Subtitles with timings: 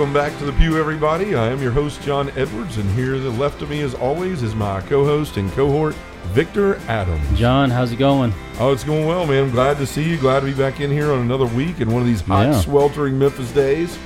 [0.00, 1.34] Welcome back to the Pew, everybody.
[1.34, 4.42] I am your host, John Edwards, and here to the left of me, as always,
[4.42, 5.94] is my co host and cohort,
[6.28, 7.38] Victor Adams.
[7.38, 8.32] John, how's it going?
[8.58, 9.50] Oh, it's going well, man.
[9.50, 10.16] Glad to see you.
[10.16, 12.60] Glad to be back in here on another week in one of these hot, Yeah.
[12.60, 13.98] sweltering Memphis days.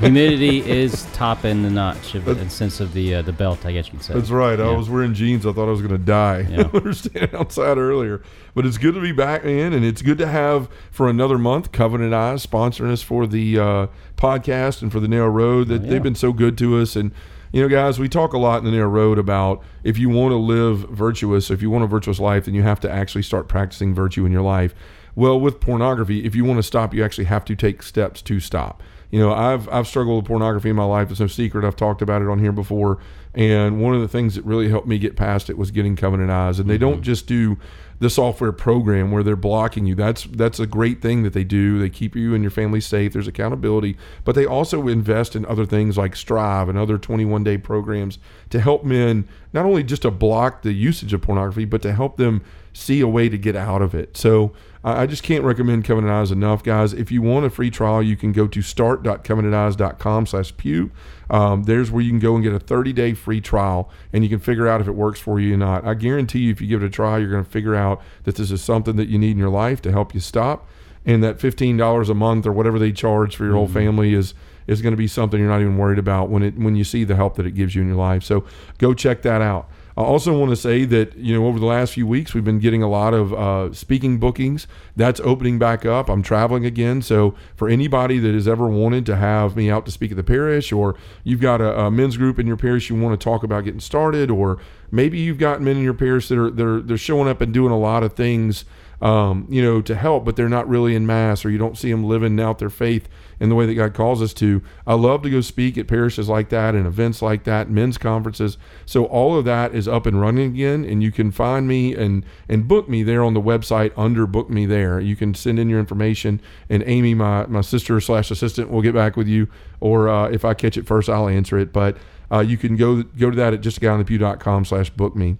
[0.00, 3.72] Humidity is topping the notch of, in the sense of the uh, the belt, I
[3.72, 4.14] guess you could say.
[4.14, 4.58] That's right.
[4.58, 5.44] I was wearing jeans.
[5.44, 6.46] I thought I was going to die.
[6.48, 6.68] Yeah.
[6.72, 8.22] we were standing outside earlier.
[8.54, 11.72] But it's good to be back in, and it's good to have for another month
[11.72, 15.68] Covenant Eyes sponsoring us for the uh, podcast and for the Narrow Road.
[15.68, 15.90] That Oh, yeah.
[15.90, 16.94] they've been so good to us.
[16.94, 17.10] And
[17.50, 20.32] you know, guys, we talk a lot in the Narrow Road about if you want
[20.32, 23.48] to live virtuous, if you want a virtuous life, then you have to actually start
[23.48, 24.74] practicing virtue in your life.
[25.14, 28.38] Well, with pornography, if you want to stop, you actually have to take steps to
[28.38, 28.80] stop.
[29.10, 31.10] You know, I've I've struggled with pornography in my life.
[31.10, 31.64] It's no secret.
[31.64, 32.98] I've talked about it on here before.
[33.34, 36.30] And one of the things that really helped me get past it was getting Covenant
[36.30, 36.58] Eyes.
[36.58, 36.90] And they mm-hmm.
[36.90, 37.56] don't just do
[38.00, 39.94] the software program where they're blocking you.
[39.94, 41.78] That's that's a great thing that they do.
[41.78, 43.12] They keep you and your family safe.
[43.12, 47.58] There's accountability, but they also invest in other things like Strive and other 21 day
[47.58, 48.18] programs
[48.50, 52.16] to help men not only just to block the usage of pornography, but to help
[52.16, 54.16] them see a way to get out of it.
[54.16, 54.52] So
[54.84, 56.92] I just can't recommend Covenant Eyes enough, guys.
[56.92, 60.92] If you want a free trial, you can go to start.covenanteyes.com slash pew.
[61.28, 64.30] Um, there's where you can go and get a 30 day free trial and you
[64.30, 65.84] can figure out if it works for you or not.
[65.84, 68.36] I guarantee you, if you give it a try, you're going to figure out that
[68.36, 70.68] this is something that you need in your life to help you stop.
[71.04, 74.34] And that $15 a month or whatever they charge for your whole family is
[74.68, 77.02] is going to be something you're not even worried about when it when you see
[77.02, 78.22] the help that it gives you in your life.
[78.22, 78.44] So
[78.76, 79.68] go check that out.
[79.96, 82.60] I also want to say that you know over the last few weeks we've been
[82.60, 84.68] getting a lot of uh, speaking bookings.
[84.94, 86.08] That's opening back up.
[86.08, 89.90] I'm traveling again, so for anybody that has ever wanted to have me out to
[89.90, 93.00] speak at the parish, or you've got a, a men's group in your parish you
[93.00, 94.58] want to talk about getting started, or
[94.92, 97.72] maybe you've got men in your parish that are they're they're showing up and doing
[97.72, 98.64] a lot of things
[99.00, 101.90] um, you know, to help, but they're not really in mass, or you don't see
[101.90, 103.08] them living out their faith
[103.40, 104.62] in the way that God calls us to.
[104.86, 108.58] I love to go speak at parishes like that and events like that, men's conferences.
[108.86, 112.24] So all of that is up and running again, and you can find me and
[112.48, 114.98] and book me there on the website under book me there.
[114.98, 118.94] You can send in your information, and Amy, my my sister slash assistant, will get
[118.94, 119.48] back with you,
[119.80, 121.72] or uh, if I catch it first, I'll answer it.
[121.72, 121.96] But
[122.32, 125.36] uh, you can go go to that at justaguyonthepew.com slash book me.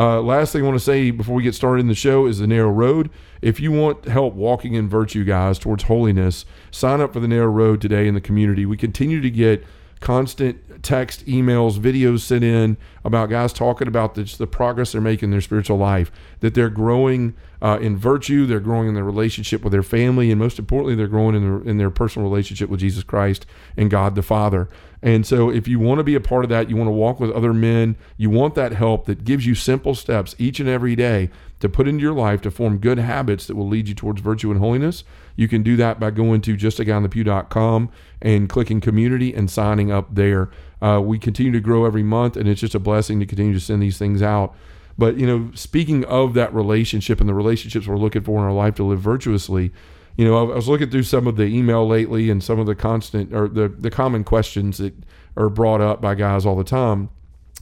[0.00, 2.38] Uh, last thing I want to say before we get started in the show is
[2.38, 3.10] the narrow road.
[3.42, 7.50] If you want help walking in virtue, guys, towards holiness, sign up for the narrow
[7.50, 8.64] road today in the community.
[8.64, 9.62] We continue to get
[10.00, 15.28] constant text, emails, videos sent in about guys talking about the, the progress they're making
[15.28, 16.10] in their spiritual life,
[16.40, 20.38] that they're growing uh, in virtue, they're growing in their relationship with their family, and
[20.38, 23.44] most importantly, they're growing in their, in their personal relationship with Jesus Christ
[23.76, 24.68] and God the Father.
[25.02, 27.20] And so, if you want to be a part of that, you want to walk
[27.20, 30.94] with other men, you want that help that gives you simple steps each and every
[30.94, 31.30] day
[31.60, 34.50] to put into your life to form good habits that will lead you towards virtue
[34.50, 35.04] and holiness,
[35.40, 37.90] you can do that by going to justaguyonthepew.com
[38.20, 40.50] and clicking community and signing up there.
[40.82, 43.60] Uh, we continue to grow every month, and it's just a blessing to continue to
[43.60, 44.54] send these things out.
[44.98, 48.52] But, you know, speaking of that relationship and the relationships we're looking for in our
[48.52, 49.72] life to live virtuously,
[50.14, 52.74] you know, I was looking through some of the email lately and some of the
[52.74, 54.92] constant or the, the common questions that
[55.38, 57.08] are brought up by guys all the time.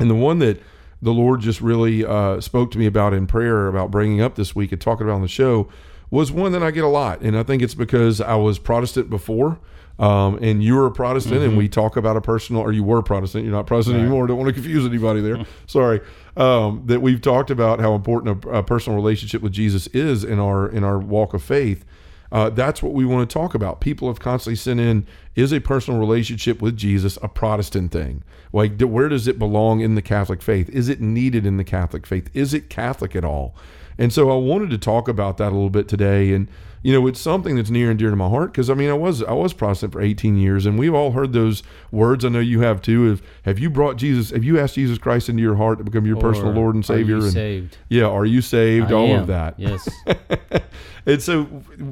[0.01, 0.61] And the one that
[1.01, 4.57] the Lord just really uh, spoke to me about in prayer about bringing up this
[4.57, 5.69] week and talking about on the show
[6.11, 7.21] was one that I get a lot.
[7.21, 9.59] And I think it's because I was Protestant before.
[9.99, 13.03] Um, and you were a Protestant, and we talk about a personal, or you were
[13.03, 13.45] Protestant.
[13.45, 14.29] You're not Protestant anymore.
[14.29, 15.45] Don't want to confuse anybody there.
[15.67, 16.01] Sorry.
[16.37, 20.39] Um, that we've talked about how important a, a personal relationship with Jesus is in
[20.39, 21.85] our in our walk of faith.
[22.31, 23.81] Uh, that's what we want to talk about.
[23.81, 25.05] People have constantly sent in:
[25.35, 28.23] Is a personal relationship with Jesus a Protestant thing?
[28.53, 30.69] Like, where does it belong in the Catholic faith?
[30.69, 32.31] Is it needed in the Catholic faith?
[32.35, 33.57] Is it Catholic at all?
[33.99, 36.33] And so I wanted to talk about that a little bit today.
[36.33, 36.49] And
[36.81, 38.93] you know, it's something that's near and dear to my heart because I mean, I
[38.95, 42.25] was I was Protestant for 18 years, and we've all heard those words.
[42.25, 43.11] I know you have too.
[43.11, 44.31] Of have you brought Jesus?
[44.31, 46.95] Have you asked Jesus Christ into your heart to become your personal Lord and are
[46.97, 47.17] you Savior?
[47.17, 47.79] and saved?
[47.89, 48.93] yeah, are you saved?
[48.93, 49.21] I all am.
[49.23, 49.59] of that.
[49.59, 49.89] Yes.
[51.07, 51.49] and so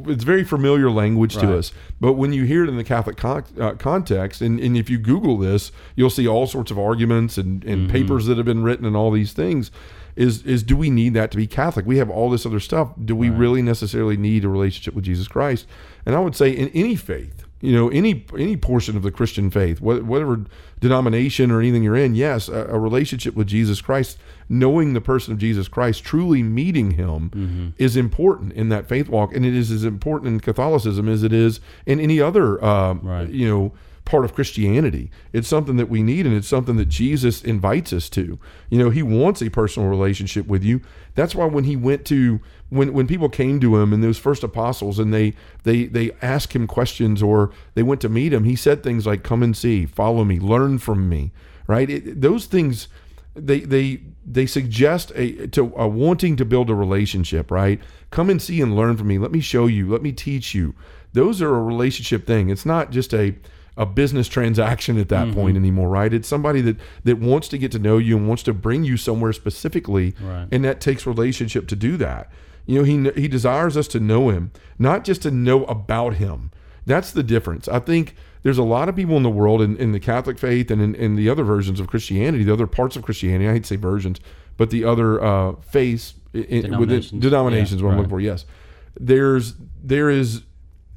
[0.06, 1.72] it's very familiar language to us.
[2.00, 4.98] But when you hear it in the Catholic con- uh, context, and, and if you
[4.98, 7.92] Google this, you'll see all sorts of arguments and, and Mm-hmm.
[7.92, 9.70] papers that have been written and all these things.
[10.16, 11.86] Is is do we need that to be Catholic?
[11.86, 12.92] We have all this other stuff.
[13.04, 15.66] Do we really necessarily need a relationship with Jesus Christ?
[16.06, 19.50] And I would say in any faith, you know any any portion of the Christian
[19.50, 20.44] faith, whatever
[20.80, 24.18] denomination or anything you're in, yes, a, a, relationship with Jesus Christ,
[24.48, 27.68] knowing the person of Jesus Christ, truly meeting Him, mm-hmm.
[27.78, 31.32] is important in that faith walk, and it is as important in Catholicism as it
[31.32, 33.28] is in any other, uh, right.
[33.28, 33.72] you know
[34.06, 35.10] part of Christianity.
[35.34, 38.38] It's something that we need and it's something that Jesus invites us to.
[38.70, 40.80] You know, he wants a personal relationship with you.
[41.14, 44.42] That's why when he went to when when people came to him and those first
[44.42, 48.56] apostles and they they they asked him questions or they went to meet him, he
[48.56, 51.32] said things like come and see, follow me, learn from me,
[51.66, 51.90] right?
[51.90, 52.88] It, those things
[53.34, 57.80] they they they suggest a to a wanting to build a relationship, right?
[58.10, 59.18] Come and see and learn from me.
[59.18, 59.90] Let me show you.
[59.90, 60.74] Let me teach you.
[61.12, 62.50] Those are a relationship thing.
[62.50, 63.34] It's not just a
[63.76, 65.34] a business transaction at that mm-hmm.
[65.34, 66.12] point anymore, right?
[66.12, 68.96] It's somebody that that wants to get to know you and wants to bring you
[68.96, 70.48] somewhere specifically, right.
[70.50, 72.30] and that takes relationship to do that.
[72.64, 76.50] You know, he he desires us to know him, not just to know about him.
[76.86, 77.68] That's the difference.
[77.68, 80.70] I think there's a lot of people in the world in, in the Catholic faith
[80.70, 83.48] and in, in the other versions of Christianity, the other parts of Christianity.
[83.48, 84.20] I hate to say versions,
[84.56, 87.80] but the other uh, faiths in, within denominations.
[87.80, 87.92] Yeah, what right.
[87.94, 88.20] I'm looking for.
[88.20, 88.46] Yes,
[88.98, 90.42] there's there is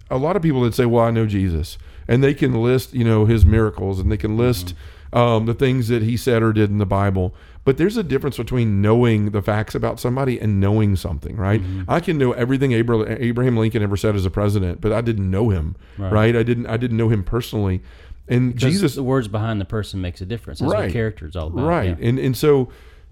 [0.10, 1.78] a lot of people that say, "Well, I know Jesus."
[2.10, 4.76] And they can list you know his miracles and they can list
[5.14, 5.18] mm-hmm.
[5.18, 7.34] um, the things that he said or did in the Bible.
[7.64, 11.62] But there's a difference between knowing the facts about somebody and knowing something, right?
[11.62, 11.84] Mm-hmm.
[11.88, 15.50] I can know everything Abraham Lincoln ever said as a president, but I didn't know
[15.50, 16.12] him, right?
[16.12, 16.36] right?
[16.36, 17.82] I didn't I didn't know him personally.
[18.28, 20.60] And because Jesus, the words behind the person makes a difference.
[20.60, 20.86] That's right.
[20.86, 21.66] what character is all about.
[21.66, 21.98] Right.
[22.00, 22.08] Yeah.
[22.08, 22.72] And and so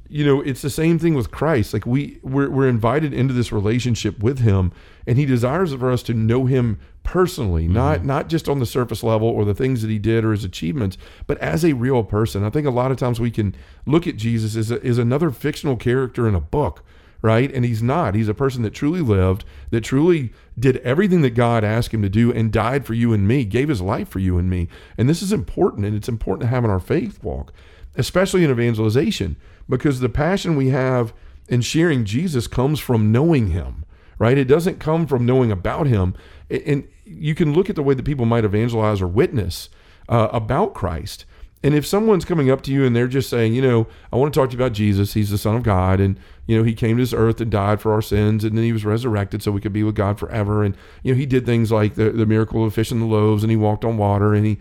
[0.09, 1.73] you know it's the same thing with christ.
[1.73, 4.71] Like we we're, we're invited into this relationship with him
[5.05, 7.73] and he desires for us to know him personally mm-hmm.
[7.73, 10.43] not not just on the surface level or the things that he did or his
[10.43, 12.43] achievements but as a real person.
[12.43, 13.55] I think a lot of times we can
[13.85, 16.83] look at jesus as, a, as another fictional character in a book
[17.21, 17.51] right?
[17.51, 18.15] And he's not.
[18.15, 22.09] He's a person that truly lived that truly did everything that god asked him to
[22.09, 24.67] do and died for you and me gave his life for you and me.
[24.97, 27.51] And this is important and it's important to have in our faith walk
[27.95, 29.35] especially in evangelization
[29.69, 31.13] because the passion we have
[31.47, 33.85] in sharing Jesus comes from knowing him,
[34.19, 34.37] right?
[34.37, 36.13] It doesn't come from knowing about him.
[36.49, 39.69] And you can look at the way that people might evangelize or witness
[40.09, 41.25] uh, about Christ.
[41.63, 44.31] And if someone's coming up to you and they're just saying, you know, I want
[44.33, 46.75] to talk to you about Jesus, he's the Son of God, and, you know, he
[46.75, 49.51] came to this earth and died for our sins, and then he was resurrected so
[49.51, 50.63] we could be with God forever.
[50.63, 53.43] And, you know, he did things like the, the miracle of fish and the loaves,
[53.43, 54.59] and he walked on water, and he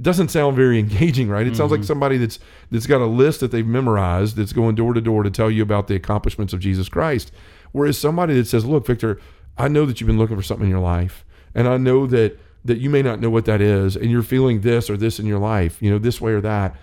[0.00, 1.46] doesn't sound very engaging, right?
[1.46, 1.56] It mm-hmm.
[1.56, 1.86] sounds like mm-hmm.
[1.86, 2.38] somebody that's
[2.70, 5.62] that's got a list that they've memorized that's going door to door to tell you
[5.62, 7.32] about the accomplishments of Jesus Christ.
[7.72, 9.20] Whereas somebody that says, "Look, Victor,
[9.58, 11.24] I know that you've been looking for something in your life,
[11.54, 14.60] and I know that that you may not know what that is, and you're feeling
[14.60, 16.76] this or this in your life, you know, this way or that,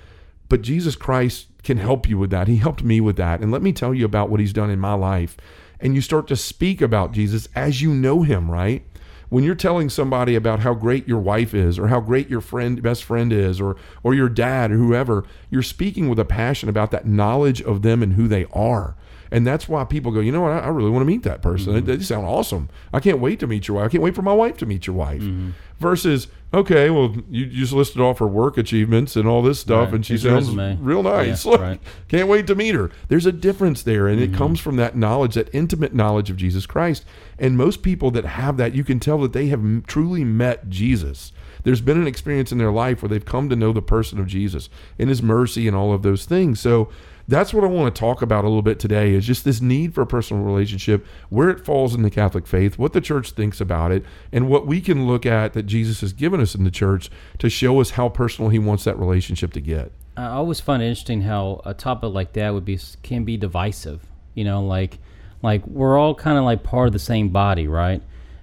[0.49, 2.49] but Jesus Christ can help you with that.
[2.49, 4.79] He helped me with that, and let me tell you about what He's done in
[4.79, 5.37] my life."
[5.81, 8.83] And you start to speak about Jesus as you know Him, right?
[9.29, 12.81] When you're telling somebody about how great your wife is or how great your friend
[12.81, 16.91] best friend is or or your dad or whoever you're speaking with a passion about
[16.91, 18.95] that knowledge of them and who they are
[19.31, 20.51] and that's why people go, you know what?
[20.51, 21.73] I, I really want to meet that person.
[21.73, 21.85] Mm-hmm.
[21.85, 22.69] They, they, sound awesome.
[22.93, 23.85] I can't wait to meet your wife.
[23.85, 25.21] I can't wait for my wife to meet your wife.
[25.21, 25.51] Mm-hmm.
[25.79, 29.95] Versus, okay, well, you just listed off her work achievements and all this stuff, right.
[29.95, 31.45] and she sounds real nice.
[31.45, 31.79] Yeah, right.
[32.09, 32.91] Can't wait to meet her.
[33.07, 34.33] There's a difference there, and mm-hmm.
[34.33, 37.05] it comes from that knowledge, that intimate knowledge of Jesus Christ.
[37.37, 41.31] And most people that have that, you can tell that they have truly met Jesus
[41.63, 44.27] there's been an experience in their life where they've come to know the person of
[44.27, 46.59] Jesus and his mercy and all of those things.
[46.59, 46.89] So
[47.29, 49.93] that's what I want to talk about a little bit today is just this need
[49.93, 53.61] for a personal relationship, where it falls in the Catholic faith, what the church thinks
[53.61, 56.71] about it, and what we can look at that Jesus has given us in the
[56.71, 59.91] church to show us how personal he wants that relationship to get.
[60.17, 64.07] I always find it interesting how a topic like that would be can be divisive.
[64.33, 64.97] You know, like
[65.43, 68.01] like we're all kind of like part of the same body, right?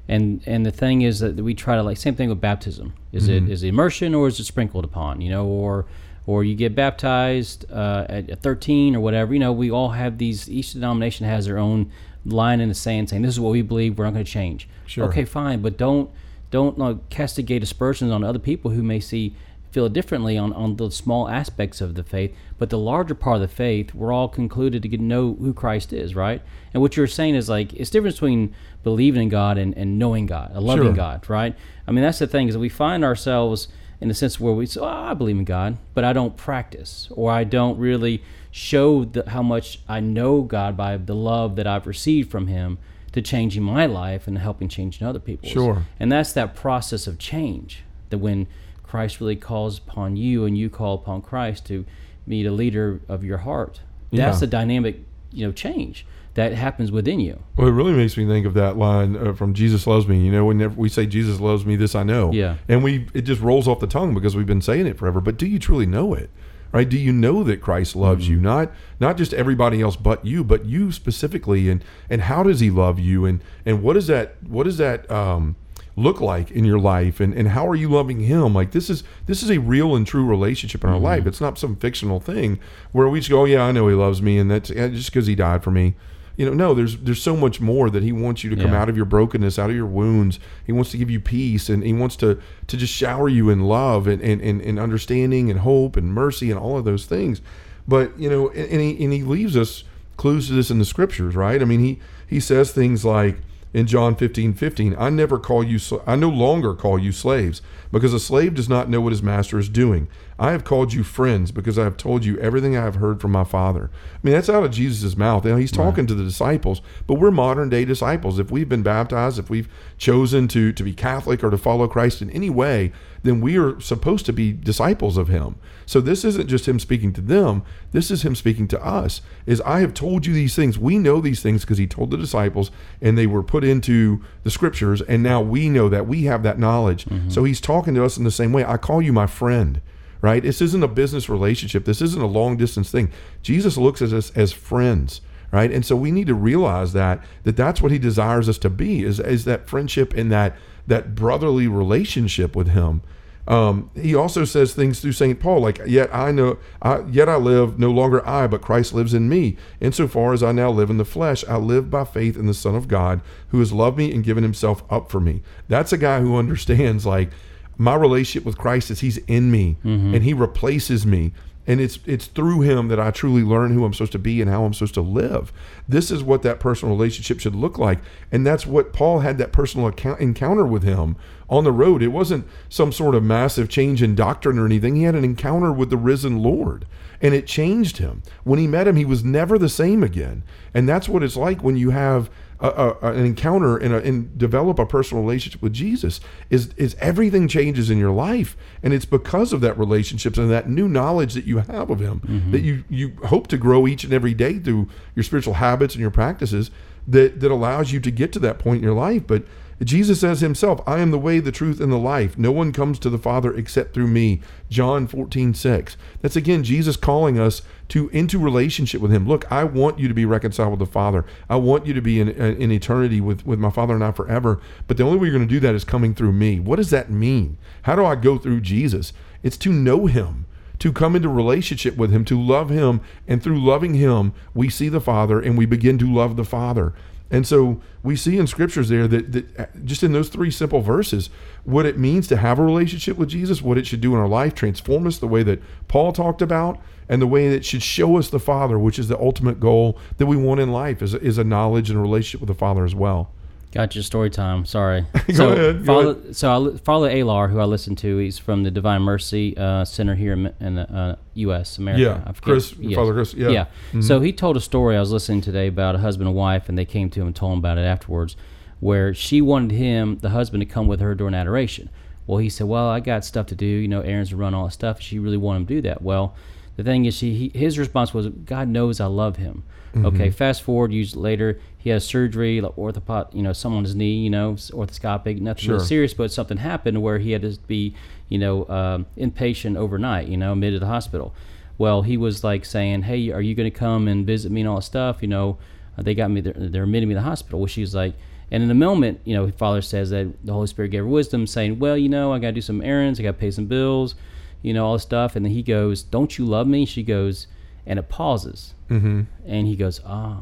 [0.09, 2.95] And and the thing is that we try to like same thing with baptism.
[3.12, 3.47] Is mm-hmm.
[3.47, 5.21] it is it immersion or is it sprinkled upon?
[5.21, 5.87] You know, or
[6.26, 9.33] or you get baptized uh, at 13 or whatever.
[9.33, 10.50] You know, we all have these.
[10.50, 11.90] Each denomination has their own
[12.25, 13.99] line in the sand saying this is what we believe.
[13.99, 14.68] We're not going to change.
[14.87, 15.04] Sure.
[15.06, 16.11] Okay, fine, but don't
[16.50, 19.35] don't uh, castigate aspersions on other people who may see
[19.76, 23.42] feel differently on, on the small aspects of the faith, but the larger part of
[23.42, 26.40] the faith, we're all concluded to get know who Christ is, right?
[26.73, 30.25] And what you're saying is like it's difference between believing in God and, and knowing
[30.25, 30.95] God, loving sure.
[30.95, 31.54] God, right?
[31.87, 33.68] I mean that's the thing is we find ourselves
[34.00, 37.09] in the sense where we say, oh, I believe in God, but I don't practice,
[37.11, 41.67] or I don't really show the, how much I know God by the love that
[41.67, 42.79] I've received from Him
[43.12, 45.53] to changing my life and helping changing other people's.
[45.53, 45.87] Sure.
[45.99, 48.47] And that's that process of change that when
[48.83, 51.85] Christ really calls upon you and you call upon Christ to
[52.29, 53.81] be the leader of your heart,
[54.12, 54.41] that's yeah.
[54.41, 55.00] the dynamic
[55.33, 57.43] you know change that happens within you.
[57.57, 60.21] Well, it really makes me think of that line uh, from Jesus loves me.
[60.25, 62.31] You know, whenever we say Jesus loves me, this I know.
[62.33, 62.57] Yeah.
[62.69, 65.21] And we it just rolls off the tongue because we've been saying it forever.
[65.21, 66.31] But do you truly know it?
[66.73, 66.88] Right?
[66.88, 68.35] Do you know that Christ loves Mm-hmm.
[68.35, 68.40] you?
[68.40, 71.69] Not not just everybody else but you, but you specifically.
[71.71, 73.25] And and how does He love you?
[73.25, 74.37] And and what is that?
[74.47, 75.57] What does that um,
[75.97, 77.19] look like in your life?
[77.19, 78.52] And and how are you loving Him?
[78.52, 81.05] Like this is this is a real and true relationship in our Mm-hmm.
[81.05, 81.26] life.
[81.26, 82.59] It's not some fictional thing
[82.93, 85.26] where we just go, oh, yeah, I know He loves me, and that's just because
[85.28, 85.95] He died for me
[86.37, 88.81] you know no there's there's so much more that he wants you to come Yeah.
[88.83, 90.38] out of your brokenness out of your wounds.
[90.64, 93.62] He wants to give you peace and he wants to to just shower you in
[93.62, 97.40] love and and, and, and understanding and hope and mercy and all of those things.
[97.88, 99.85] But you know and, and he and he leaves us
[100.16, 101.61] clues to this in the scriptures right?
[101.61, 103.38] I mean he he says things like
[103.73, 107.61] in John 15, 15, I never call you, I no longer call you slaves,
[107.92, 110.08] because a slave does not know what his master is doing.
[110.38, 113.32] I have called you friends, because I have told you everything I have heard from
[113.32, 113.90] my Father.
[114.14, 115.44] I mean, that's out of Jesus' mouth.
[115.44, 118.38] Now, he's talking to the disciples, but we're modern day disciples.
[118.38, 119.68] If we've been baptized, if we've
[119.99, 122.92] chosen to, to be Catholic or to follow Christ in any way,
[123.26, 125.56] then we are supposed to be disciples of him.
[125.87, 129.23] So this isn't just him speaking to them, this is him speaking to us.
[129.47, 130.78] Is I have told you these things.
[130.78, 134.50] We know these things because he told the disciples and they were put into the
[134.50, 137.04] scriptures and now we know that we have that knowledge.
[137.06, 137.30] Mm-hmm.
[137.30, 138.64] So he's talking to us in the same way.
[138.64, 139.80] I call you my friend.
[140.23, 140.42] Right?
[140.42, 141.85] This isn't a business relationship.
[141.85, 143.12] This isn't a long distance thing.
[143.42, 145.21] Jesus looks at us as friends
[145.52, 148.68] right and so we need to realize that that that's what he desires us to
[148.68, 150.56] be is is that friendship and that
[150.87, 153.02] that brotherly relationship with him
[153.49, 155.38] um, he also says things through St.
[155.38, 159.15] Paul, like, yet I know, I, yet I live, no longer I, but Christ lives
[159.15, 159.57] in me.
[159.81, 162.75] Insofar as I now live in the flesh, I live by faith in the Son
[162.75, 165.43] of God, who has loved me and given himself up for me.
[165.69, 167.31] That's a guy who understands, like,
[167.79, 169.76] my relationship with Christ is he's in me
[170.15, 171.33] and he replaces me.
[171.66, 174.49] And it's it's through him that I truly learn who I'm supposed to be and
[174.49, 175.52] how I'm supposed to live.
[175.88, 177.99] This is what that personal relationship should look like,
[178.30, 181.16] and that's what Paul had that personal account, encounter with him
[181.49, 182.02] on the road.
[182.02, 184.96] It wasn't some sort of massive change in doctrine or anything.
[184.96, 186.87] He had an encounter with the risen Lord,
[187.20, 188.23] and it changed him.
[188.44, 190.42] When he met him, he was never the same again.
[190.75, 192.30] And that's what it's like when you have
[192.61, 196.96] a, a, an encounter and, a, and develop a personal relationship with Jesus is is
[197.00, 201.35] everything changes in your life and it's because of that relationship and that new knowledge
[201.35, 202.50] that you have of him mm-hmm.
[202.52, 206.00] that you you hope to grow each and every day through your spiritual habits and
[206.00, 206.70] your practices
[207.06, 209.44] that that allows you to get to that point in your life but
[209.85, 212.38] Jesus says himself, I am the way, the truth, and the life.
[212.38, 214.40] No one comes to the Father except through me.
[214.71, 215.97] John 14, 6.
[216.23, 219.28] That's again Jesus calling us to into relationship with him.
[219.28, 221.26] Look, I want you to be reconciled with the Father.
[221.50, 224.12] I want you to be in, uh, in eternity with, with my Father and I
[224.12, 224.61] forever.
[224.87, 226.59] But the only way you're going to do that is coming through me.
[226.59, 227.59] What does that mean?
[227.83, 229.12] How do I go through Jesus?
[229.42, 230.47] It's to know him
[230.78, 234.88] to come into relationship with him, to love him, and through loving him, we see
[234.88, 236.92] the Father and we begin to love the Father.
[237.30, 240.80] And so we see in scriptures there that, that uh, just in those three simple
[240.80, 241.28] verses,
[241.64, 244.28] what it means to have a relationship with Jesus, what it should do in our
[244.28, 246.78] life, transform us the way that Paul talked about,
[247.09, 250.26] and the way that should show us the Father, which is the ultimate goal that
[250.26, 252.95] we want in life, is, is a knowledge and a relationship with the Father as
[252.95, 253.33] well.
[253.76, 254.64] Got your story time.
[254.64, 255.04] Sorry.
[255.28, 258.71] Go so, ahead, go Father, so I Alar, who I listen to, he's from the
[258.71, 261.78] Divine Mercy uh, Center here in, in uh, U.S.
[261.78, 262.23] America.
[262.26, 262.95] Yeah, Chris, yes.
[262.95, 263.49] Father Chris, yeah.
[263.49, 263.64] Yeah.
[263.64, 264.00] Mm-hmm.
[264.02, 266.78] So he told a story I was listening today about a husband and wife, and
[266.78, 268.37] they came to him and told him about it afterwards,
[268.80, 271.90] where she wanted him, the husband, to come with her during adoration.
[272.26, 274.64] Well, he said, "Well, I got stuff to do, you know, errands to run, all
[274.66, 276.02] that stuff." She really wanted him to do that.
[276.02, 276.35] Well,
[276.76, 279.64] the thing is, she he, his response was, "God knows I love him."
[279.97, 280.07] Mm-hmm.
[280.07, 283.95] Okay, fast forward years later, he has surgery, like orthopod, you know, something on his
[283.95, 287.95] knee, you know, orthoscopic, nothing really serious, but something happened where he had to be,
[288.29, 291.35] you know, um, inpatient overnight, you know, admitted to the hospital.
[291.79, 294.69] Well, he was like saying, "Hey, are you going to come and visit me and
[294.69, 295.59] all that stuff?" You know,
[295.97, 297.61] uh, they got me, they're, they're admitting me to the hospital.
[297.61, 298.15] Well, she was like,
[298.50, 301.47] and in the moment, you know, Father says that the Holy Spirit gave her wisdom,
[301.47, 303.67] saying, "Well, you know, I got to do some errands, I got to pay some
[303.67, 304.15] bills,
[304.61, 307.47] you know, all this stuff." And then he goes, "Don't you love me?" She goes,
[307.87, 309.23] and it pauses, Mm-hmm.
[309.47, 310.40] and he goes, "Ah,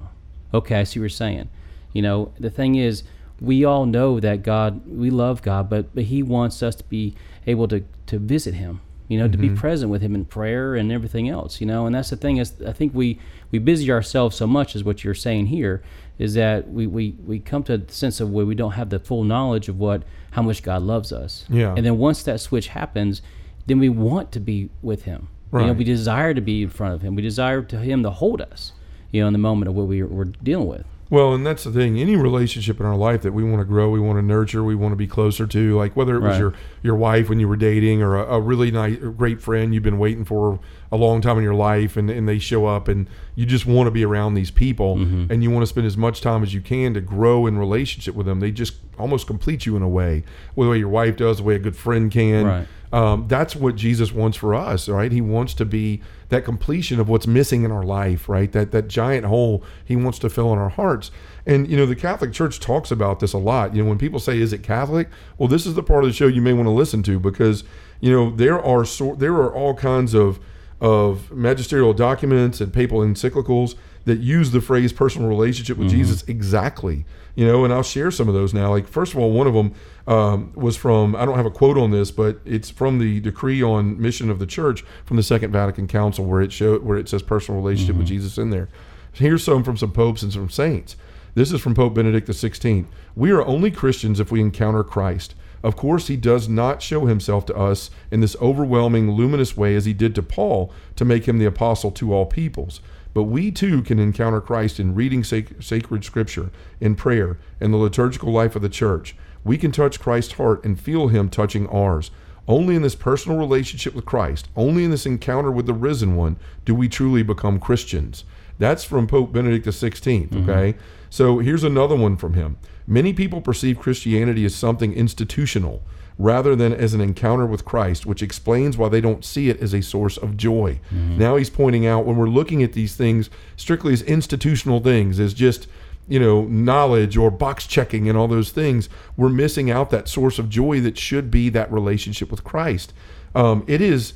[0.53, 1.49] okay, I see what you're saying."
[1.93, 3.05] You know, the thing is,
[3.41, 7.15] we all know that God, we love God, but but He wants us to be
[7.47, 8.81] able to to visit Him.
[9.07, 11.61] You know, to be present with Him in prayer and everything else.
[11.61, 13.19] You know, and that's the thing is, I think we
[13.53, 15.83] we busy ourselves so much, is what you're saying here,
[16.19, 18.99] is that we we we come to the sense of where we don't have the
[18.99, 21.45] full knowledge of what how much God loves us.
[21.51, 21.75] Yeah.
[21.77, 23.21] And then once that switch happens,
[23.67, 25.29] then we want to be with Him.
[25.63, 27.15] You know, we desire to be in front of Him.
[27.15, 28.73] We desire to Him to hold us.
[29.13, 30.85] You know, in the moment of what we, we're dealing with.
[31.11, 32.01] Well, and that's the thing.
[32.01, 34.75] Any relationship in our life that we want to grow, we want to nurture, we
[34.75, 36.39] want to be closer to, like whether it was Right.
[36.41, 39.83] your your wife when you were dating, or a, a really nice, great friend you've
[39.85, 40.59] been waiting for
[40.91, 43.07] a long time in your life, and, and they show up, and
[43.37, 45.31] you just want to be around these people, Mm-hmm.
[45.33, 48.15] and you want to spend as much time as you can to grow in relationship
[48.17, 48.41] with them.
[48.41, 50.25] They just almost complete you in a way,
[50.57, 52.47] the way your wife does, the way a good friend can.
[52.47, 52.67] Right.
[52.95, 55.11] Um, that's what Jesus wants for us, right?
[55.11, 58.53] He wants to be that completion of what's missing in our life, right?
[58.53, 61.11] That that giant hole He wants to fill in our hearts.
[61.45, 63.75] And you know, the Catholic Church talks about this a lot.
[63.75, 65.09] You know, when people say, "Is it Catholic?"
[65.39, 67.65] Well, this is the part of the show you may want to listen to because
[67.99, 70.39] you know there are so, there are all kinds of
[70.81, 73.75] of magisterial documents and papal encyclicals
[74.05, 77.05] that use the phrase personal relationship with Jesus exactly.
[77.35, 78.71] You know, and I'll share some of those now.
[78.71, 79.75] Like, first of all, one of them
[80.07, 83.63] um, was from, I don't have a quote on this, but it's from the decree
[83.63, 87.09] on mission of the church from the Second Vatican Council where it showed, where it
[87.09, 88.69] says personal relationship with Jesus in there.
[89.13, 90.97] Here's some from some popes and some saints.
[91.35, 92.87] This is from Pope Benedict XVI.
[93.17, 95.35] We are only Christians if we encounter Christ.
[95.65, 99.87] Of course, he does not show himself to us in this overwhelming, luminous way as
[99.87, 102.81] he did to Paul to make him the apostle to all peoples.
[103.15, 107.77] But we too can encounter Christ in reading sac- sacred scripture, in prayer, in the
[107.77, 109.15] liturgical life of the church.
[109.45, 112.11] We can touch Christ's heart and feel him touching ours.
[112.47, 116.37] Only in this personal relationship with Christ, only in this encounter with the risen one,
[116.65, 118.25] do we truly become Christians.
[118.59, 120.51] That's from Pope Benedict XVI, mm-hmm.
[120.51, 120.79] okay?
[121.09, 122.59] So here's another one from him.
[122.87, 125.83] Many people perceive Christianity as something institutional
[126.19, 129.75] rather than as an encounter with Christ, which explains why they don't see it as
[129.75, 130.79] a source of joy.
[131.19, 135.35] Now he's pointing out when we're looking at these things strictly as institutional things, as
[135.35, 135.67] just
[136.07, 140.39] you know knowledge or box checking and all those things, we're missing out that source
[140.39, 142.93] of joy that should be that relationship with Christ.
[143.35, 144.15] Um, it is,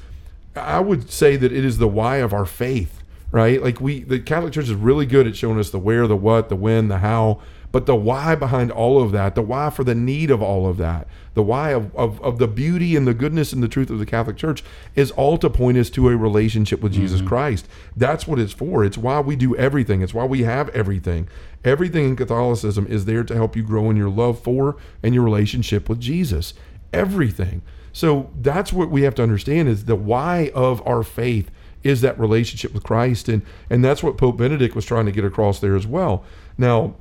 [0.55, 3.02] I would say that it is the why of our faith,
[3.33, 3.62] right?
[3.62, 6.49] Like we, the Catholic Church is really good at showing us the where, the what,
[6.49, 9.94] the when, the how, but the why behind all of that, the why for the
[9.94, 13.52] need of all of that, the why of, of, of the beauty and the goodness
[13.52, 16.80] and the truth of the Catholic Church is all to point us to a relationship
[16.80, 17.28] with Jesus mm-hmm.
[17.28, 17.68] Christ.
[17.96, 18.84] That's what it's for.
[18.84, 20.02] It's why we do everything.
[20.02, 21.28] It's why we have everything.
[21.64, 25.25] Everything in Catholicism is there to help you grow in your love for and your
[25.25, 26.54] relationship with Jesus.
[26.92, 27.62] Everything.
[27.92, 31.50] So that's what we have to understand is the why of our faith
[31.82, 35.25] is that relationship with Christ, and and that's what Pope Benedict was trying to get
[35.25, 36.25] across there as well.
[36.56, 36.96] Now,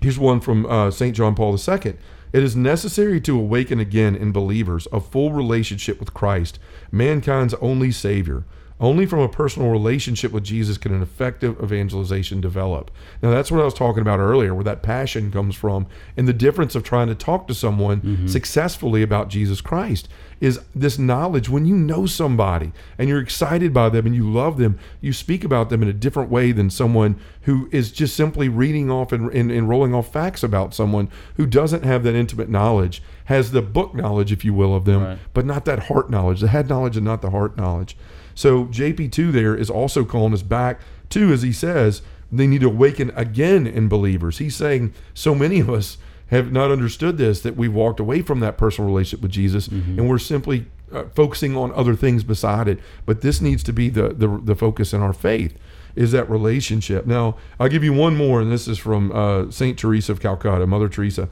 [0.00, 1.94] here's one from uh, Saint John Paul II.
[2.32, 6.58] It is necessary to awaken again in believers a full relationship with Christ,
[6.90, 8.44] mankind's only Savior.
[8.78, 12.90] Only from a personal relationship with Jesus can an effective evangelization develop.
[13.22, 16.34] Now, that's what I was talking about earlier, where that passion comes from, and the
[16.34, 18.26] difference of trying to talk to someone mm-hmm.
[18.26, 20.08] successfully about Jesus Christ
[20.40, 21.48] is this knowledge.
[21.48, 25.42] When you know somebody and you're excited by them and you love them, you speak
[25.42, 29.32] about them in a different way than someone who is just simply reading off and,
[29.32, 33.62] and, and rolling off facts about someone who doesn't have that intimate knowledge, has the
[33.62, 35.18] book knowledge, if you will, of them, Right.
[35.32, 37.96] but not that heart knowledge, the head knowledge and not the heart knowledge.
[38.36, 40.78] So JP2 there is also calling us back
[41.10, 44.38] to, as he says, they need to awaken again in believers.
[44.38, 48.40] He's saying so many of us have not understood this that we've walked away from
[48.40, 52.78] that personal relationship with Jesus and we're simply uh, focusing on other things beside it.
[53.06, 55.56] But this needs to be the, the the focus in our faith
[55.94, 57.06] is that relationship.
[57.06, 60.66] Now I'll give you one more, and this is from uh, Saint Teresa of Calcutta,
[60.66, 61.28] Mother Teresa.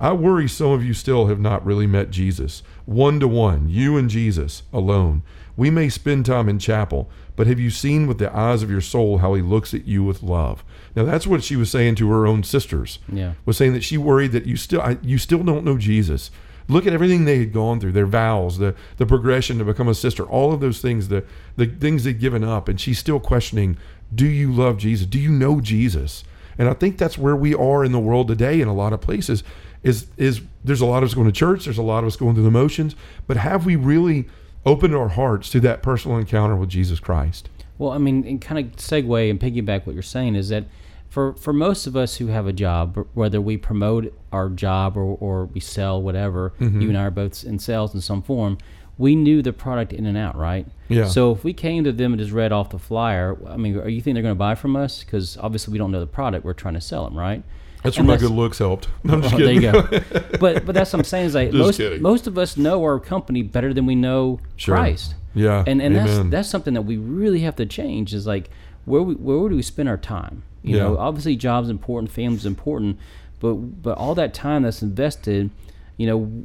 [0.00, 2.62] I worry some of you still have not really met Jesus.
[2.84, 5.22] One to one, you and Jesus alone.
[5.58, 8.80] We may spend time in chapel, but have you seen with the eyes of your
[8.80, 10.64] soul how he looks at you with love?
[10.94, 13.00] Now that's what she was saying to her own sisters.
[13.12, 13.32] Yeah.
[13.44, 16.30] Was saying that she worried that you still I, you still don't know Jesus.
[16.68, 19.96] Look at everything they had gone through, their vows, the the progression to become a
[19.96, 21.24] sister, all of those things, the
[21.56, 23.78] the things they'd given up, and she's still questioning,
[24.14, 25.08] do you love Jesus?
[25.08, 26.22] Do you know Jesus?
[26.56, 29.00] And I think that's where we are in the world today in a lot of
[29.00, 29.42] places.
[29.82, 32.14] Is is there's a lot of us going to church, there's a lot of us
[32.14, 32.94] going through the motions,
[33.26, 34.28] but have we really
[34.66, 37.48] opened our hearts to that personal encounter with Jesus Christ?
[37.78, 40.64] Well, I mean, and kind of segue and piggyback what you're saying is that
[41.08, 45.02] for for most of us who have a job, whether we promote our job or,
[45.16, 46.80] or we sell whatever, Mm-hmm.
[46.80, 48.58] you and I are both in sales in some form.
[48.98, 50.66] We knew the product in and out, right?
[50.88, 51.06] Yeah.
[51.06, 53.88] So if we came to them and just read off the flyer, I mean, are
[53.88, 55.04] you think they're going to buy from us?
[55.04, 57.44] Because obviously we don't know the product we're trying to sell them, right?
[57.82, 58.88] That's where my good looks helped.
[59.04, 59.82] No, I'm just Oh, there you go.
[60.40, 62.02] but but that's what I'm saying is like most kidding.
[62.02, 64.74] most of us know our company better than we know Sure.
[64.76, 65.14] Christ.
[65.34, 66.30] Yeah, And and that's amen.
[66.30, 68.50] that's something that we really have to change is like
[68.84, 70.42] where we where do we spend our time?
[70.62, 70.82] You Yeah.
[70.84, 72.98] know, obviously job's important, family's important,
[73.40, 75.50] but but all that time that's invested,
[75.96, 76.44] you know,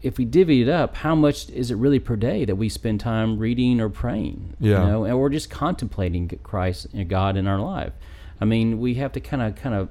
[0.00, 3.00] if we divvy it up, how much is it really per day that we spend
[3.00, 4.54] time reading or praying?
[4.58, 4.80] Yeah.
[4.84, 7.92] You know, and we're just contemplating Christ and God in our life.
[8.40, 9.90] I mean, we have to kind of kind of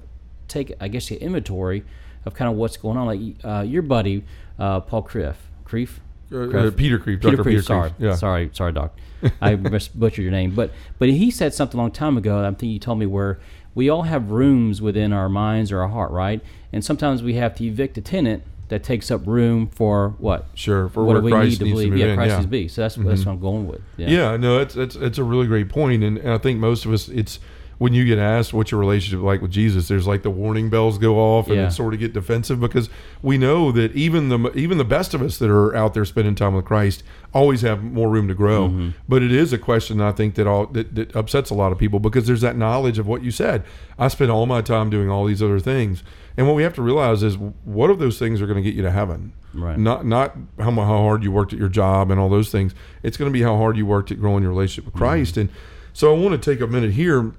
[0.49, 1.83] take, I guess, the inventory
[2.25, 3.07] of kind of what's going on.
[3.07, 4.23] Like uh, your buddy,
[4.57, 5.35] uh, Paul Krief,
[5.65, 5.99] Krief,
[6.31, 7.49] Uh, uh, Peter Creep, Peter Dr.
[7.49, 7.91] Peter sorry.
[7.97, 8.15] Yeah.
[8.15, 8.97] sorry, sorry, doc.
[9.41, 12.45] I butchered your name, but but he said something a long time ago.
[12.45, 13.39] I think you told me where
[13.75, 16.41] we all have rooms within our minds or our heart, right?
[16.71, 20.47] And sometimes we have to evict a tenant that takes up room for what?
[20.53, 21.97] Sure, for what do we Christ need to needs to believe?
[21.97, 22.33] yeah, in, Christ yeah.
[22.35, 22.41] Mm-hmm.
[22.41, 22.67] is be.
[22.67, 23.81] So that's that's what I'm going with.
[23.97, 24.07] Yeah.
[24.07, 26.93] Yeah, no, it's it's it's a really great point, and, and I think most of
[26.93, 27.39] us, it's
[27.79, 30.97] when you get asked what's your relationship like with Jesus, there's like the warning bells
[30.97, 31.69] go off, and Yeah.
[31.69, 32.89] sort of get defensive because
[33.23, 36.35] we know that even the even the best of us that are out there spending
[36.35, 38.67] time with Christ always have more room to grow.
[38.67, 38.89] Mm-hmm.
[39.07, 41.77] But it is a question I think that all that, that upsets a lot of
[41.77, 43.63] people because there's that knowledge of what you said.
[43.97, 46.03] I spend all my time doing all these other things,
[46.37, 48.75] and what we have to realize is what of those things are going to get
[48.75, 49.31] you to heaven.
[49.53, 49.79] Right.
[49.79, 52.75] Not not how how hard you worked at your job and all those things.
[53.03, 55.37] It's going to be how hard you worked at growing your relationship with Christ.
[55.37, 55.49] And
[55.93, 57.31] so I want to take a minute here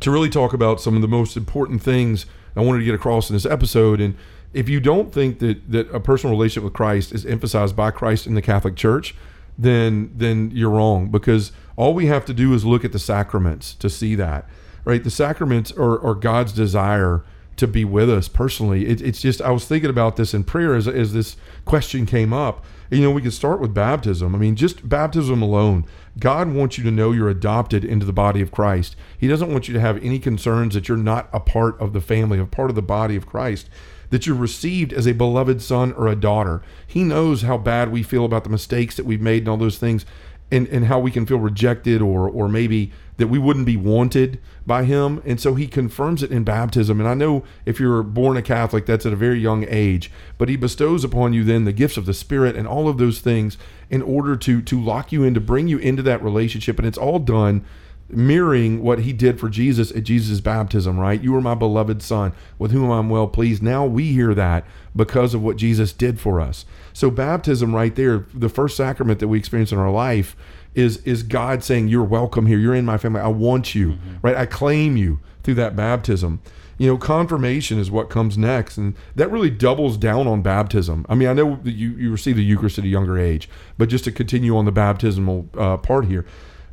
[0.00, 3.30] to really talk about some of the most important things I wanted to get across
[3.30, 4.00] in this episode.
[4.00, 4.16] And
[4.52, 8.26] if you don't think that that a personal relationship with Christ is emphasized by Christ
[8.26, 9.14] in the Catholic Church,
[9.56, 13.74] then then you're wrong because all we have to do is look at the sacraments
[13.74, 14.48] to see that.
[14.84, 15.04] Right?
[15.04, 17.22] The sacraments are, are God's desire
[17.58, 18.86] to be with us personally.
[18.86, 22.32] It, it's just I was thinking about this in prayer as, as this question came
[22.32, 22.64] up.
[22.90, 24.34] You know, we could start with baptism.
[24.34, 25.84] I mean, just baptism alone.
[26.18, 28.96] God wants you to know you're adopted into the body of Christ.
[29.16, 32.00] He doesn't want you to have any concerns that you're not a part of the
[32.00, 33.68] family, a part of the body of Christ,
[34.10, 36.62] that you're received as a beloved son or a daughter.
[36.86, 39.78] He knows how bad we feel about the mistakes that we've made and all those
[39.78, 40.06] things
[40.50, 44.40] and, and how we can feel rejected or or maybe that we wouldn't be wanted
[44.66, 48.36] by him and so he confirms it in baptism and i know if you're born
[48.36, 51.72] a catholic that's at a very young age but he bestows upon you then the
[51.72, 53.58] gifts of the spirit and all of those things
[53.90, 56.98] in order to to lock you in to bring you into that relationship and it's
[56.98, 57.64] all done
[58.10, 61.20] mirroring what he did for Jesus at Jesus' baptism, right?
[61.20, 63.62] You are my beloved son with whom I'm well pleased.
[63.62, 64.64] Now we hear that
[64.96, 66.64] because of what Jesus did for us.
[66.92, 70.36] So baptism right there, the first sacrament that we experience in our life
[70.74, 72.58] is is God saying you're welcome here.
[72.58, 73.20] You're in my family.
[73.20, 74.36] I want you, right?
[74.36, 76.40] I claim you through that baptism.
[76.76, 81.04] You know, confirmation is what comes next, and that really doubles down on baptism.
[81.08, 83.88] I mean, I know that you, you receive the Eucharist at a younger age, but
[83.88, 86.24] just to continue on the baptismal uh, part here,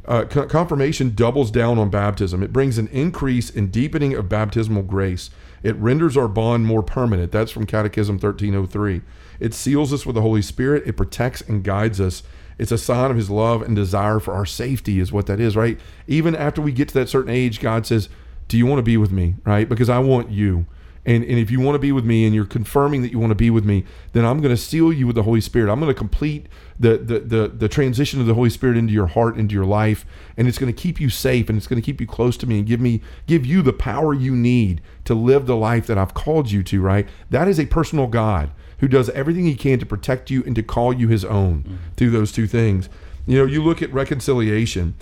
[0.08, 2.44] uh, co- confirmation doubles down on baptism.
[2.44, 5.32] It brings an increase in deepening of baptismal grace.
[5.64, 7.32] It renders our bond more permanent.
[7.32, 9.02] That's from Catechism 1303.
[9.40, 10.84] It seals us with the Holy Spirit.
[10.86, 12.22] It protects and guides us.
[12.58, 15.56] It's a sign of His love and desire for our safety, is what that is,
[15.56, 15.80] right?
[16.08, 18.10] Even after we get to that certain age, God says,
[18.48, 19.68] Do you want to be with me, right?
[19.68, 20.66] Because I want you.
[21.06, 23.30] And, and if you want to be with me and you're confirming that you want
[23.30, 25.72] to be with me, then I'm going to seal you with the Holy Spirit.
[25.72, 26.48] I'm going to complete
[26.80, 30.04] the, the, the, the transition of the Holy Spirit into your heart, into your life.
[30.36, 32.48] And it's going to keep you safe and it's going to keep you close to
[32.48, 35.98] me and give me, give you the power you need to live the life that
[36.00, 37.08] I've called you to, right?
[37.30, 40.64] That is a personal God who does everything he can to protect you and to
[40.64, 42.90] call you his own through those two things.
[43.26, 44.96] You know, you look at reconciliation.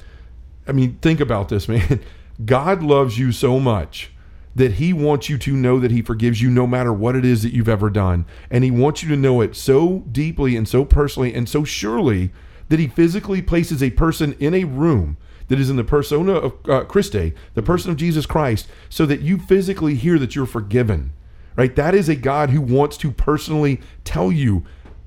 [0.68, 2.02] I mean, think about this, man.
[2.46, 4.12] God loves you so much
[4.56, 7.44] that he wants you to know that he forgives you no matter what it is
[7.44, 8.26] that you've ever done.
[8.52, 12.32] And he wants you to know it so deeply and so personally and so surely
[12.70, 16.54] that he physically places a person in a room that is in the persona of
[16.70, 21.12] uh, Christi, the person of Jesus Christ, so that you physically hear that you're forgiven.
[21.56, 21.76] Right?
[21.76, 24.64] That is a God who wants to personally tell you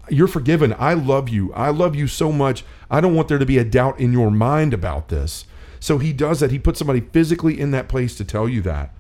[0.09, 0.74] you're forgiven.
[0.78, 1.52] I love you.
[1.52, 2.64] I love you so much.
[2.90, 5.46] I don't want there to be a doubt in your mind about this.
[5.80, 6.50] So he does that.
[6.50, 8.92] He puts somebody physically in that place to tell you that.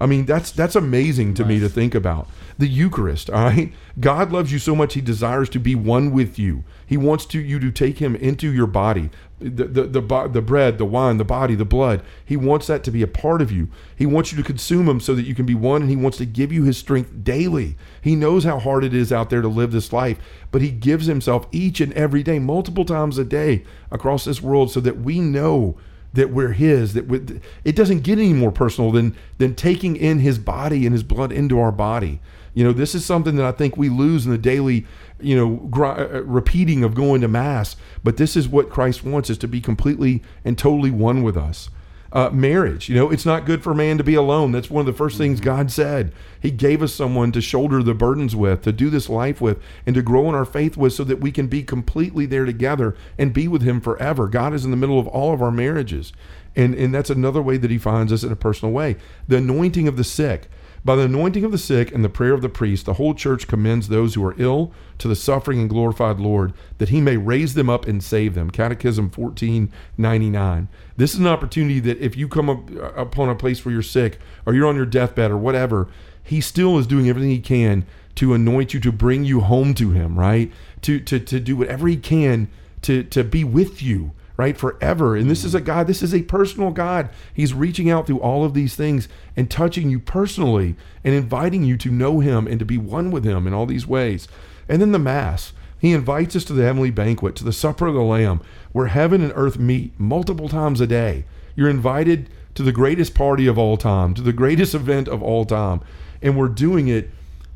[0.00, 2.28] I mean, that's that's amazing to me to think about.
[2.58, 3.72] The Eucharist, all right?
[4.00, 6.64] God loves you so much he desires to be one with you.
[6.84, 9.10] He wants to you to take him into your body.
[9.42, 12.02] The the the, the bread, the wine, the body, the blood.
[12.24, 13.68] He wants that to be a part of you.
[13.96, 16.18] He wants you to consume him so that you can be one and he wants
[16.18, 17.76] to give you his strength daily.
[18.00, 20.18] He knows how hard it is out there to live this life,
[20.50, 24.70] but he gives himself each and every day, multiple times a day across this world
[24.70, 25.76] so that we know
[26.14, 30.18] that we're his that we, it doesn't get any more personal than than taking in
[30.18, 32.20] his body and his blood into our body
[32.54, 34.86] you know this is something that i think we lose in the daily
[35.22, 39.30] you know gr- uh, repeating of going to mass but this is what christ wants
[39.30, 41.70] is to be completely and totally one with us.
[42.12, 44.52] Uh, marriage you know it's not good for man to be alone.
[44.52, 46.12] That's one of the first things god said.
[46.38, 49.94] He gave us someone to shoulder the burdens with to do this life with and
[49.94, 53.32] to grow in our faith with so that we can be completely there together and
[53.32, 54.28] be with him forever.
[54.28, 56.12] God is in the middle of all of our marriages.
[56.54, 58.96] And and that's another way that he finds us in a personal way.
[59.26, 60.50] The anointing of the sick
[60.84, 63.46] by the anointing of the sick and the prayer of the priest, the whole church
[63.46, 67.54] commends those who are ill to the suffering and glorified Lord, that he may raise
[67.54, 68.50] them up and save them.
[68.50, 70.68] Catechism 1499.
[70.96, 73.82] This is an opportunity that if you come up uh, upon a place where you're
[73.82, 75.88] sick or you're on your deathbed or whatever,
[76.22, 79.90] He still is doing everything he can to anoint you, to bring you home to
[79.90, 80.52] him, right?
[80.82, 82.48] To to to do whatever he can
[82.82, 84.56] to to be with you, right?
[84.56, 85.16] Forever.
[85.16, 87.10] And this is a God, this is a personal God.
[87.32, 91.76] He's reaching out through all of these things and touching you personally and inviting you
[91.78, 94.28] to know him and to be one with him in all these ways.
[94.68, 95.52] And then the mass.
[95.78, 98.40] He invites us to the heavenly banquet, to the supper of the Lamb,
[98.70, 101.24] where heaven and earth meet multiple times a day.
[101.56, 105.44] You're invited to the greatest party of all time, to the greatest event of all
[105.44, 105.80] time.
[106.22, 107.10] And we're doing it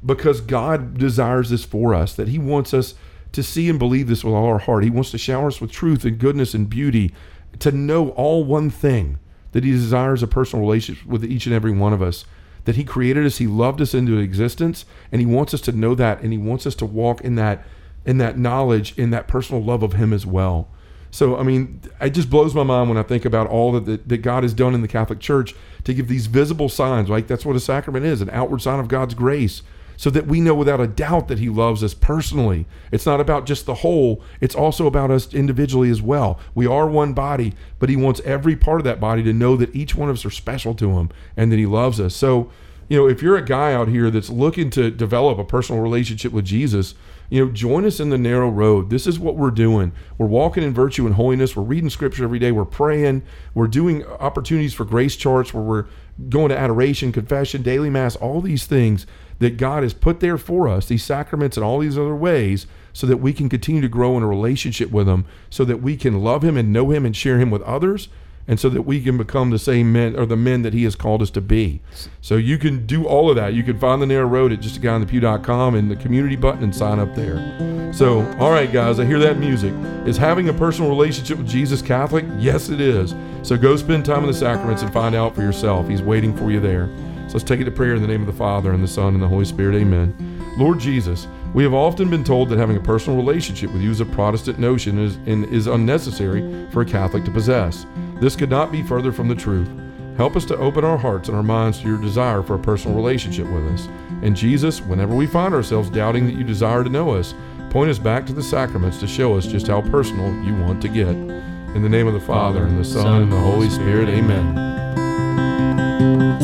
[0.05, 2.95] because God desires this for us, that He wants us
[3.33, 4.85] to see and believe this with all our heart.
[4.85, 7.13] He wants to shower us with truth and goodness and beauty,
[7.59, 9.19] to know all one thing
[9.53, 12.25] that He desires a personal relationship with each and every one of us.
[12.65, 15.95] That He created us, He loved us into existence, and He wants us to know
[15.95, 17.65] that, and He wants us to walk in that
[18.05, 20.69] in that knowledge, in that personal love of Him as well.
[21.11, 24.09] So, I mean, it just blows my mind when I think about all that, that,
[24.09, 27.09] that God has done in the Catholic Church to give these visible signs.
[27.09, 29.63] Like that's what a sacrament is an outward sign of God's grace,
[29.97, 32.67] so that we know without a doubt that He loves us personally.
[32.93, 36.39] It's not about just the whole, it's also about us individually as well.
[36.55, 39.75] We are one body, but He wants every part of that body to know that
[39.75, 42.15] each one of us are special to Him and that He loves us.
[42.15, 42.51] So,
[42.89, 46.33] you know, if you're a guy out here that's looking to develop a personal relationship
[46.33, 46.95] with Jesus,
[47.29, 48.91] you know, join us in the narrow road.
[48.91, 49.93] This is what we're doing.
[50.17, 51.57] We're walking in virtue and holiness.
[51.57, 52.53] We're reading scripture every day.
[52.53, 53.23] We're praying.
[53.55, 55.87] We're doing opportunities for grace charts where we're
[56.29, 59.07] going to adoration, confession, daily mass, all these things
[59.39, 63.07] that God has put there for us, these sacraments and all these other ways, so
[63.07, 66.23] that we can continue to grow in a relationship with Him, so that we can
[66.23, 68.09] love Him and know Him and share Him with others,
[68.49, 70.95] and so that we can become the same men or the men that he has
[70.95, 71.81] called us to be.
[72.21, 73.55] So you can do all of that.
[73.55, 77.15] You can find the narrow road at justaguyonthepew.com and the community button and sign up
[77.15, 77.93] there.
[77.93, 79.73] So, all right, guys, I hear that music.
[80.07, 82.25] Is having a personal relationship with Jesus Catholic?
[82.39, 83.15] Yes, it is.
[83.43, 85.89] So go spend time in the sacraments and find out for yourself.
[85.89, 86.89] He's waiting for you there.
[87.29, 89.15] So let's take it to prayer in the name of the Father and the Son
[89.15, 89.75] and the Holy Spirit.
[89.77, 90.15] Amen.
[90.57, 94.01] Lord Jesus, we have often been told that having a personal relationship with you is
[94.01, 97.87] a Protestant notion is, and is unnecessary for a Catholic to possess.
[98.21, 99.69] This could not be further from the truth.
[100.17, 102.97] Help us to open our hearts and our minds to your desire for a personal
[102.97, 103.87] relationship with us.
[104.23, 107.35] And Jesus, whenever we find ourselves doubting that you desire to know us,
[107.69, 110.89] point us back to the sacraments to show us just how personal you want to
[110.89, 111.09] get.
[111.09, 114.65] In the name of the Father, and the Son, and the Holy Spirit, amen.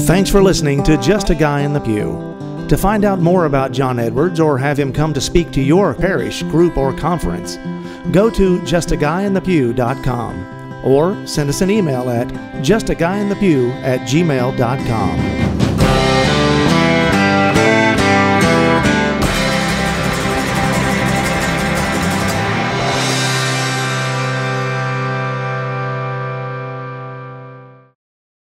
[0.01, 2.67] Thanks for listening to Just a Guy in the Pew.
[2.69, 5.95] To find out more about John Edwards or have him come to speak to your
[5.95, 7.57] parish, group, or conference,
[8.13, 12.29] go to justaguyinthepew.com or send us an email at
[12.63, 15.32] justaguyinthepew at gmail.com.